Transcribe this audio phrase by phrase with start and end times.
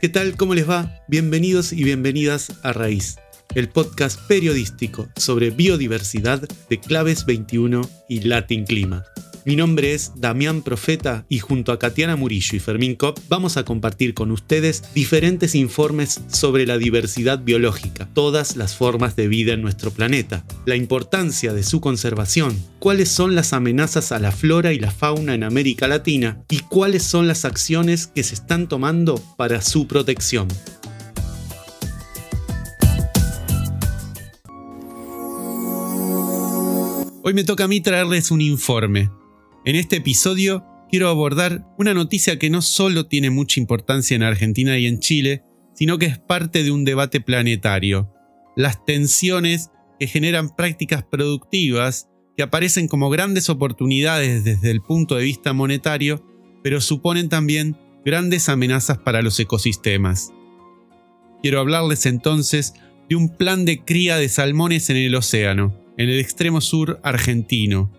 [0.00, 0.36] ¿Qué tal?
[0.36, 1.02] ¿Cómo les va?
[1.08, 3.16] Bienvenidos y bienvenidas a Raíz,
[3.56, 6.40] el podcast periodístico sobre biodiversidad
[6.70, 9.04] de Claves 21 y Latin Clima.
[9.48, 13.64] Mi nombre es Damián Profeta y junto a Katiana Murillo y Fermín Kopp vamos a
[13.64, 19.62] compartir con ustedes diferentes informes sobre la diversidad biológica, todas las formas de vida en
[19.62, 24.78] nuestro planeta, la importancia de su conservación, cuáles son las amenazas a la flora y
[24.78, 29.62] la fauna en América Latina y cuáles son las acciones que se están tomando para
[29.62, 30.48] su protección.
[37.22, 39.08] Hoy me toca a mí traerles un informe
[39.64, 44.78] en este episodio quiero abordar una noticia que no solo tiene mucha importancia en Argentina
[44.78, 45.42] y en Chile,
[45.74, 48.12] sino que es parte de un debate planetario.
[48.56, 55.24] Las tensiones que generan prácticas productivas que aparecen como grandes oportunidades desde el punto de
[55.24, 56.24] vista monetario,
[56.62, 60.32] pero suponen también grandes amenazas para los ecosistemas.
[61.42, 62.74] Quiero hablarles entonces
[63.08, 67.92] de un plan de cría de salmones en el océano, en el extremo sur argentino,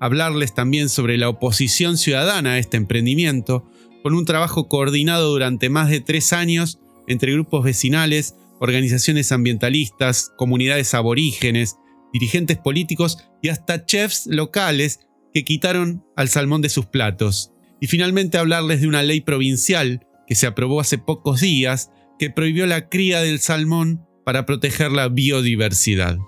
[0.00, 3.68] hablarles también sobre la oposición ciudadana a este emprendimiento,
[4.02, 10.94] con un trabajo coordinado durante más de tres años entre grupos vecinales, organizaciones ambientalistas, comunidades
[10.94, 11.76] aborígenes,
[12.12, 15.00] dirigentes políticos y hasta chefs locales
[15.34, 17.52] que quitaron al salmón de sus platos.
[17.80, 22.66] Y finalmente hablarles de una ley provincial que se aprobó hace pocos días que prohibió
[22.66, 26.18] la cría del salmón para proteger la biodiversidad.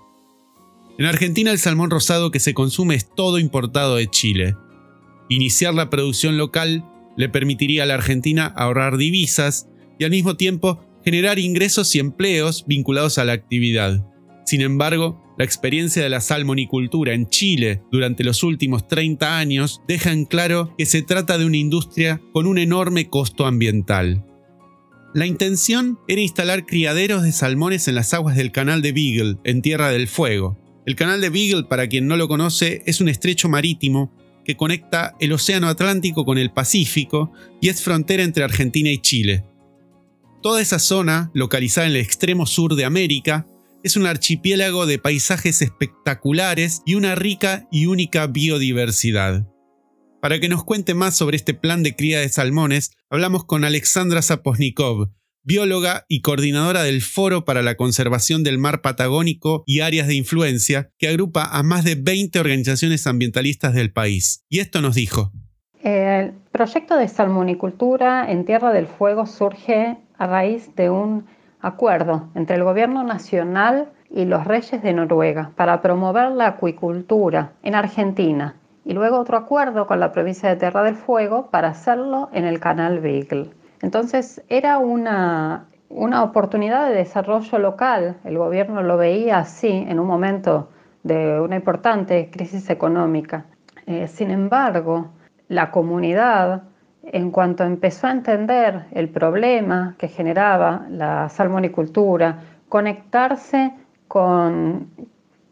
[1.01, 4.55] En Argentina el salmón rosado que se consume es todo importado de Chile.
[5.29, 6.85] Iniciar la producción local
[7.17, 12.65] le permitiría a la Argentina ahorrar divisas y al mismo tiempo generar ingresos y empleos
[12.67, 14.05] vinculados a la actividad.
[14.45, 20.11] Sin embargo, la experiencia de la salmonicultura en Chile durante los últimos 30 años deja
[20.11, 24.23] en claro que se trata de una industria con un enorme costo ambiental.
[25.15, 29.63] La intención era instalar criaderos de salmones en las aguas del canal de Beagle, en
[29.63, 33.49] Tierra del Fuego, el canal de Beagle, para quien no lo conoce, es un estrecho
[33.49, 34.11] marítimo
[34.43, 37.31] que conecta el Océano Atlántico con el Pacífico
[37.61, 39.45] y es frontera entre Argentina y Chile.
[40.41, 43.45] Toda esa zona, localizada en el extremo sur de América,
[43.83, 49.47] es un archipiélago de paisajes espectaculares y una rica y única biodiversidad.
[50.19, 54.21] Para que nos cuente más sobre este plan de cría de salmones, hablamos con Alexandra
[54.21, 55.09] Zaposnikov,
[55.43, 60.91] bióloga y coordinadora del Foro para la Conservación del Mar Patagónico y Áreas de Influencia,
[60.97, 64.45] que agrupa a más de 20 organizaciones ambientalistas del país.
[64.49, 65.31] Y esto nos dijo.
[65.83, 71.25] El proyecto de salmonicultura en Tierra del Fuego surge a raíz de un
[71.59, 77.75] acuerdo entre el Gobierno Nacional y los reyes de Noruega para promover la acuicultura en
[77.75, 82.45] Argentina y luego otro acuerdo con la provincia de Tierra del Fuego para hacerlo en
[82.45, 83.49] el canal Beagle.
[83.81, 90.69] Entonces era una, oportunidad de desarrollo local, el gobierno lo veía así en un momento
[91.03, 93.45] de una importante crisis económica.
[93.87, 95.09] Eh, sin embargo,
[95.47, 96.63] la comunidad,
[97.03, 102.39] en cuanto empezó a entender el problema que generaba la salmonicultura,
[102.69, 103.73] conectarse
[104.07, 104.89] con,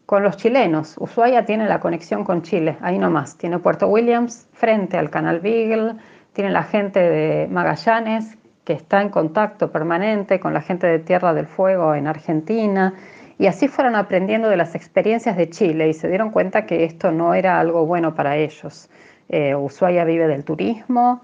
[0.06, 0.96] con los chilenos.
[0.98, 3.36] Ushuaia tiene la conexión con Chile, ahí nomás.
[3.36, 5.96] Tiene Puerto Williams frente al canal Beagle,
[6.32, 11.34] tiene la gente de Magallanes que está en contacto permanente con la gente de Tierra
[11.34, 12.94] del Fuego en Argentina.
[13.38, 17.10] Y así fueron aprendiendo de las experiencias de Chile y se dieron cuenta que esto
[17.10, 18.90] no era algo bueno para ellos.
[19.28, 21.22] Eh, Ushuaia vive del turismo,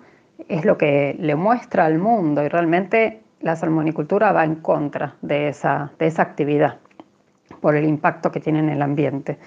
[0.48, 5.48] es lo que le muestra al mundo y realmente la salmonicultura va en contra de
[5.48, 6.78] esa, de esa actividad
[7.60, 9.38] por el impacto que tiene en el ambiente.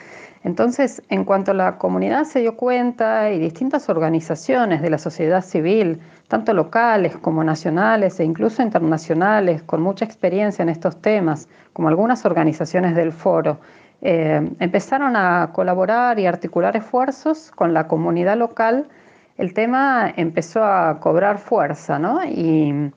[0.44, 6.00] Entonces, en cuanto la comunidad se dio cuenta y distintas organizaciones de la sociedad civil,
[6.30, 12.26] tanto locales como nacionales e incluso internacionales, con mucha experiencia en estos temas, como algunas
[12.26, 13.60] organizaciones del foro,
[14.02, 18.88] eh, empezaron a colaborar y articular esfuerzos con la comunidad local,
[19.38, 22.92] el tema empezó a cobrar fuerza y,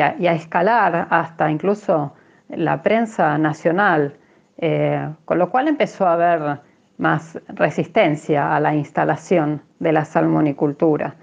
[0.00, 2.12] a, escalar hasta incluso
[2.48, 4.16] la prensa nacional,
[4.58, 6.60] eh, con lo cual empezó a haber
[6.98, 11.16] más resistencia a la instalación de la salmonicultura.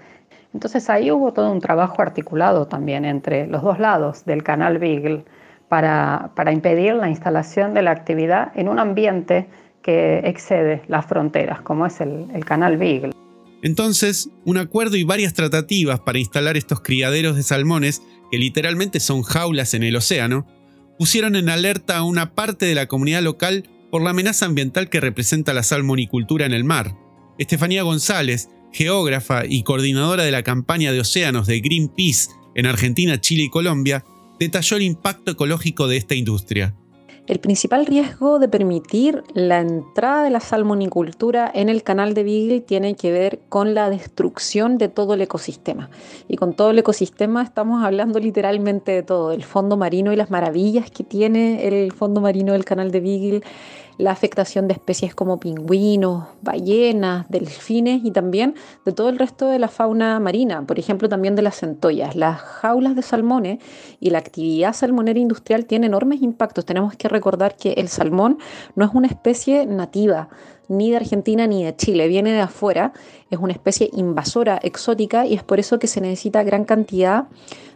[0.52, 5.24] Entonces ahí hubo todo un trabajo articulado también entre los dos lados del canal Beagle
[5.68, 9.48] para, impedir la instalación de la actividad en un ambiente
[9.82, 13.12] que excede las fronteras, como es el, el canal Beagle.
[13.62, 19.22] Entonces, un acuerdo y varias tratativas para instalar estos criaderos de salmones, que literalmente son
[19.22, 20.46] jaulas en el océano,
[20.98, 24.98] pusieron en alerta a una parte de la comunidad local por la amenaza ambiental que
[24.98, 26.96] representa la salmonicultura en el mar.
[27.38, 33.44] Estefanía González, geógrafa y coordinadora de la campaña de océanos de Greenpeace en Argentina, Chile
[33.44, 34.04] y Colombia,
[34.40, 36.74] detalló el impacto ecológico de esta industria.
[37.26, 42.60] El principal riesgo de permitir la entrada de la salmonicultura en el canal de Beagle
[42.60, 45.88] tiene que ver con la destrucción de todo el ecosistema.
[46.28, 50.30] Y con todo el ecosistema estamos hablando literalmente de todo, el fondo marino y las
[50.30, 53.42] maravillas que tiene el fondo marino del canal de Beagle,
[53.98, 58.54] la afectación de especies como pingüinos, ballenas, delfines y también
[58.84, 62.16] de todo el resto de la fauna marina, por ejemplo también de las centollas.
[62.16, 63.58] Las jaulas de salmones
[64.00, 66.64] y la actividad salmonera industrial tienen enormes impactos.
[66.64, 68.38] Tenemos que recordar que el salmón
[68.74, 70.28] no es una especie nativa
[70.68, 72.92] ni de Argentina ni de Chile, viene de afuera,
[73.30, 77.26] es una especie invasora, exótica y es por eso que se necesita gran cantidad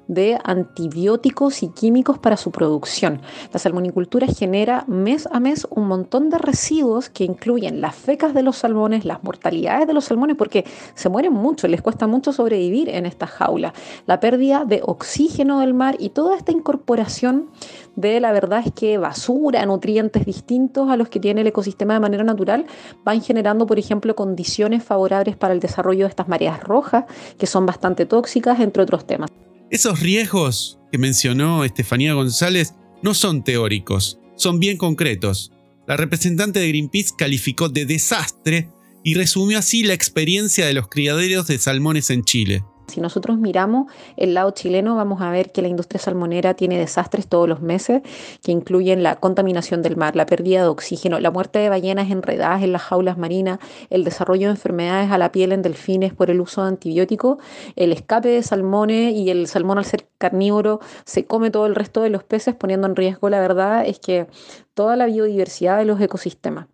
[0.09, 3.21] de antibióticos y químicos para su producción.
[3.53, 8.43] La salmonicultura genera mes a mes un montón de residuos que incluyen las fecas de
[8.43, 10.65] los salmones, las mortalidades de los salmones, porque
[10.95, 13.75] se mueren mucho, les cuesta mucho sobrevivir en esta jaula,
[14.07, 17.51] la pérdida de oxígeno del mar y toda esta incorporación
[17.95, 22.01] de la verdad es que basura, nutrientes distintos a los que tiene el ecosistema de
[22.01, 22.65] manera natural,
[23.05, 27.05] van generando, por ejemplo, condiciones favorables para el desarrollo de estas mareas rojas,
[27.39, 29.31] que son bastante tóxicas, entre otros temas.
[29.71, 35.53] Esos riesgos que mencionó Estefanía González no son teóricos, son bien concretos.
[35.87, 38.71] La representante de Greenpeace calificó de desastre
[39.05, 42.65] y resumió así la experiencia de los criaderos de salmones en Chile.
[42.89, 47.29] Si nosotros miramos el lado chileno, vamos a ver que la industria salmonera tiene desastres
[47.29, 48.03] todos los meses,
[48.43, 52.63] que incluyen la contaminación del mar, la pérdida de oxígeno, la muerte de ballenas enredadas
[52.63, 53.59] en las jaulas marinas,
[53.91, 57.39] el desarrollo de enfermedades a la piel en delfines por el uso de antibióticos,
[57.77, 62.03] el escape de salmones y el salmón al ser carnívoro se come todo el resto
[62.03, 64.27] de los peces, poniendo en riesgo, la verdad, es que
[64.75, 66.67] toda la biodiversidad de los ecosistemas.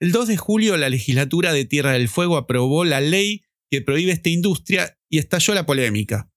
[0.00, 4.12] El 2 de julio, la legislatura de Tierra del Fuego aprobó la ley que prohíbe
[4.12, 6.30] esta industria y estalló la polémica.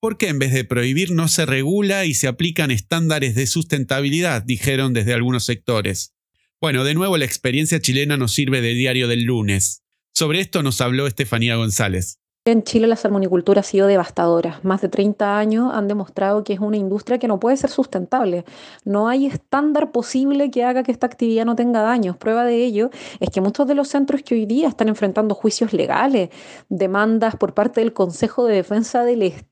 [0.00, 4.44] ¿Por qué en vez de prohibir no se regula y se aplican estándares de sustentabilidad?
[4.44, 6.14] dijeron desde algunos sectores.
[6.60, 9.82] Bueno, de nuevo la experiencia chilena nos sirve de diario del lunes.
[10.14, 12.20] Sobre esto nos habló Estefanía González.
[12.44, 14.58] En Chile la salmonicultura ha sido devastadora.
[14.64, 18.44] Más de 30 años han demostrado que es una industria que no puede ser sustentable.
[18.84, 22.16] No hay estándar posible que haga que esta actividad no tenga daños.
[22.16, 22.90] Prueba de ello
[23.20, 26.30] es que muchos de los centros que hoy día están enfrentando juicios legales,
[26.68, 29.51] demandas por parte del Consejo de Defensa del Estado,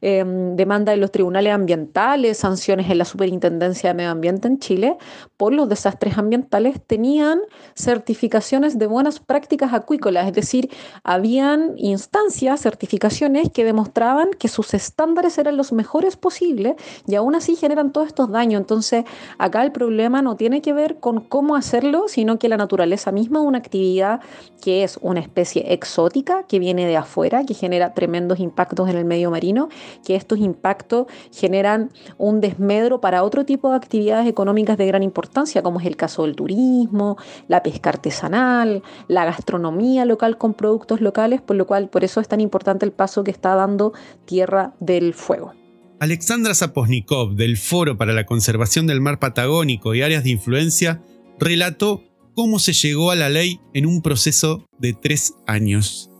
[0.00, 4.96] Em, demanda en los tribunales ambientales, sanciones en la Superintendencia de Medio Ambiente en Chile
[5.36, 7.40] por los desastres ambientales, tenían
[7.74, 10.70] certificaciones de buenas prácticas acuícolas, es decir,
[11.04, 16.76] habían instancias, certificaciones que demostraban que sus estándares eran los mejores posibles
[17.06, 18.60] y aún así generan todos estos daños.
[18.60, 19.04] Entonces,
[19.38, 23.40] acá el problema no tiene que ver con cómo hacerlo, sino que la naturaleza misma
[23.40, 24.20] una actividad
[24.62, 29.01] que es una especie exótica que viene de afuera, que genera tremendos impactos en el
[29.04, 29.68] medio marino,
[30.04, 35.62] que estos impactos generan un desmedro para otro tipo de actividades económicas de gran importancia,
[35.62, 37.16] como es el caso del turismo,
[37.48, 42.28] la pesca artesanal, la gastronomía local con productos locales, por lo cual por eso es
[42.28, 43.92] tan importante el paso que está dando
[44.24, 45.52] Tierra del Fuego.
[46.00, 51.00] Alexandra Zaposnikov, del Foro para la Conservación del Mar Patagónico y Áreas de Influencia,
[51.38, 52.02] relató
[52.34, 56.11] cómo se llegó a la ley en un proceso de tres años.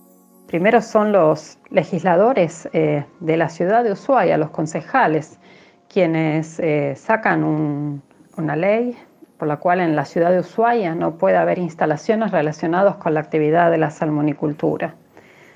[0.52, 5.38] Primero son los legisladores eh, de la ciudad de Ushuaia, los concejales,
[5.88, 8.02] quienes eh, sacan
[8.36, 8.94] una ley
[9.38, 13.20] por la cual en la ciudad de Ushuaia no puede haber instalaciones relacionadas con la
[13.20, 14.94] actividad de la salmonicultura.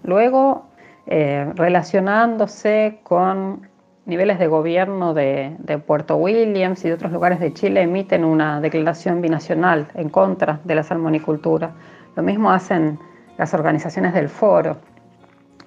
[0.03, 0.65] Luego,
[1.07, 3.69] eh, relacionándose con
[4.07, 8.63] niveles de gobierno de, de, Puerto Williams y de otros lugares de Chile, emiten una
[8.63, 11.73] declaración binacional en contra de la salmonicultura.
[12.17, 12.99] Lo mismo hacen
[13.39, 14.81] las organizaciones del foro.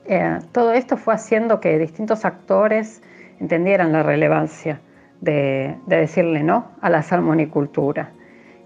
[0.05, 3.01] Eh, todo esto fue haciendo que distintos actores
[3.39, 4.81] entendieran la relevancia
[5.21, 8.13] de, de decirle no a la salmonicultura.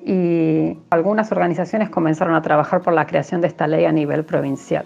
[0.06, 4.86] Y algunas organizaciones comenzaron a trabajar por la creación de esta ley a nivel provincial.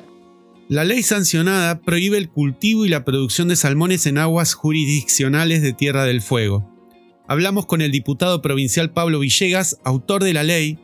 [0.69, 5.71] La ley sancionada prohíbe el cultivo y la producción de salmones en aguas jurisdiccionales de
[5.74, 6.69] Tierra del Fuego.
[7.25, 10.77] Hablamos con el diputado provincial Pablo Villegas, autor de la ley,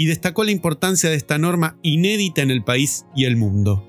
[0.00, 3.86] y destacó la importancia de esta norma inédita en el país y el mundo.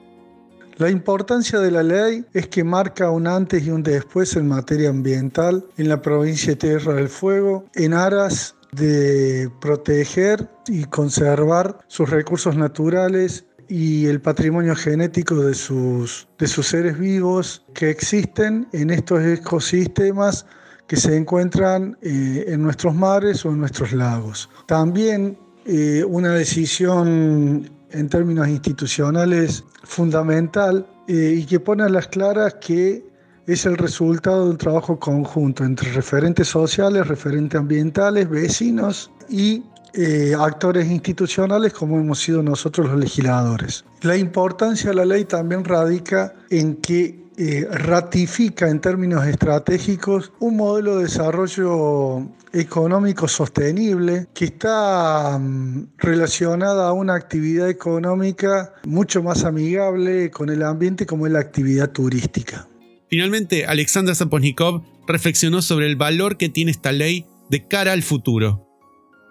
[0.75, 4.89] La importancia de la ley es que marca un antes y un después en materia
[4.89, 12.09] ambiental en la provincia de Tierra del Fuego, en aras de proteger y conservar sus
[12.09, 18.89] recursos naturales y el patrimonio genético de sus, de sus seres vivos que existen en
[18.89, 20.45] estos ecosistemas
[20.87, 24.49] que se encuentran eh, en nuestros mares o en nuestros lagos.
[24.65, 32.55] También eh, una decisión en términos institucionales fundamental eh, y que pone a las claras
[32.55, 33.03] que
[33.47, 39.63] es el resultado de un trabajo conjunto entre referentes sociales, referentes ambientales, vecinos y
[39.93, 43.83] eh, actores institucionales como hemos sido nosotros los legisladores.
[44.01, 50.57] La importancia de la ley también radica en que eh, ratifica en términos estratégicos un
[50.57, 59.43] modelo de desarrollo económico sostenible que está mm, relacionada a una actividad económica mucho más
[59.43, 62.67] amigable con el ambiente como es la actividad turística.
[63.09, 68.67] Finalmente, Alexandra Zaponikov reflexionó sobre el valor que tiene esta ley de cara al futuro.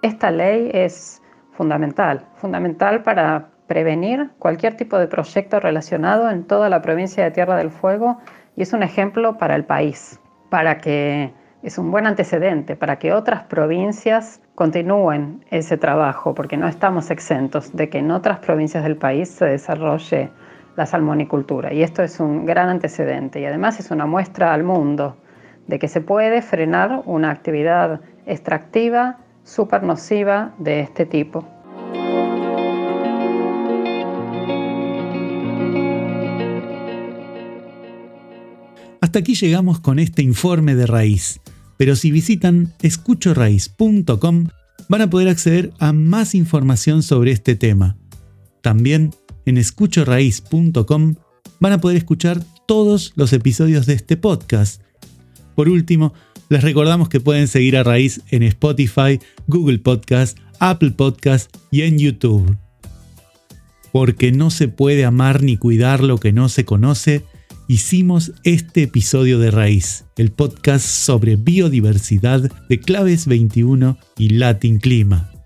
[0.02, 1.22] Esta ley es
[1.56, 7.56] fundamental, fundamental para prevenir cualquier tipo de proyecto relacionado en toda la provincia de Tierra
[7.56, 8.18] del Fuego
[8.56, 13.12] y es un ejemplo para el país, para que es un buen antecedente, para que
[13.12, 18.96] otras provincias continúen ese trabajo, porque no estamos exentos de que en otras provincias del
[18.96, 20.30] país se desarrolle
[20.74, 21.72] la salmonicultura.
[21.72, 25.16] Y esto es un gran antecedente y además es una muestra al mundo
[25.68, 31.59] de que se puede frenar una actividad extractiva súper nociva de este tipo.
[39.00, 41.40] Hasta aquí llegamos con este informe de raíz,
[41.76, 44.48] pero si visitan escuchoraíz.com
[44.88, 47.96] van a poder acceder a más información sobre este tema.
[48.62, 49.14] También
[49.46, 51.14] en escuchoraíz.com
[51.60, 54.82] van a poder escuchar todos los episodios de este podcast.
[55.54, 56.12] Por último,
[56.50, 61.98] les recordamos que pueden seguir a Raíz en Spotify, Google Podcast, Apple Podcast y en
[61.98, 62.56] YouTube.
[63.92, 67.24] Porque no se puede amar ni cuidar lo que no se conoce,
[67.70, 75.39] hicimos este episodio de Raíz, el podcast sobre biodiversidad de Claves 21 y Latin Clima.